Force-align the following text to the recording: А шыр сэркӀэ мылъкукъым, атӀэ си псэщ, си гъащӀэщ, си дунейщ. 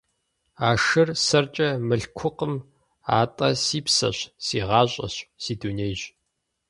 А 0.67 0.69
шыр 0.85 1.09
сэркӀэ 1.25 1.69
мылъкукъым, 1.87 2.55
атӀэ 3.19 3.49
си 3.63 3.79
псэщ, 3.85 4.17
си 4.45 4.57
гъащӀэщ, 4.67 5.15
си 5.43 5.53
дунейщ. 5.59 6.01